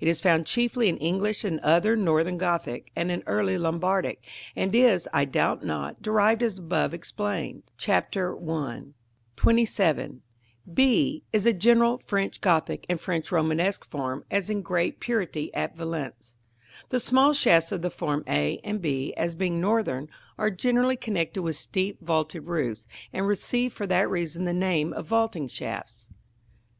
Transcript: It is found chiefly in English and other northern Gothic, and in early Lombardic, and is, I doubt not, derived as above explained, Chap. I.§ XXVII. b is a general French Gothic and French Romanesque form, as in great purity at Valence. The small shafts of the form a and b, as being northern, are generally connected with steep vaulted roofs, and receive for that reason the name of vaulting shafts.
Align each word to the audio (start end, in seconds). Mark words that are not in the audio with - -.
It 0.00 0.08
is 0.08 0.20
found 0.20 0.44
chiefly 0.44 0.88
in 0.88 0.96
English 0.96 1.44
and 1.44 1.60
other 1.60 1.94
northern 1.94 2.36
Gothic, 2.36 2.90
and 2.96 3.12
in 3.12 3.22
early 3.28 3.56
Lombardic, 3.56 4.26
and 4.56 4.74
is, 4.74 5.08
I 5.14 5.24
doubt 5.24 5.62
not, 5.64 6.02
derived 6.02 6.42
as 6.42 6.58
above 6.58 6.92
explained, 6.92 7.62
Chap. 7.76 8.06
I.§ 8.16 8.34
XXVII. 9.46 10.20
b 10.74 11.22
is 11.32 11.46
a 11.46 11.52
general 11.52 11.98
French 11.98 12.40
Gothic 12.40 12.86
and 12.88 13.00
French 13.00 13.30
Romanesque 13.30 13.88
form, 13.88 14.24
as 14.32 14.50
in 14.50 14.62
great 14.62 14.98
purity 14.98 15.54
at 15.54 15.76
Valence. 15.76 16.34
The 16.88 16.98
small 16.98 17.32
shafts 17.32 17.70
of 17.70 17.80
the 17.80 17.88
form 17.90 18.24
a 18.26 18.58
and 18.64 18.82
b, 18.82 19.14
as 19.14 19.36
being 19.36 19.60
northern, 19.60 20.08
are 20.36 20.50
generally 20.50 20.96
connected 20.96 21.42
with 21.42 21.54
steep 21.54 22.00
vaulted 22.02 22.46
roofs, 22.48 22.88
and 23.12 23.28
receive 23.28 23.72
for 23.72 23.86
that 23.86 24.10
reason 24.10 24.44
the 24.44 24.52
name 24.52 24.92
of 24.92 25.06
vaulting 25.06 25.46
shafts. 25.46 26.08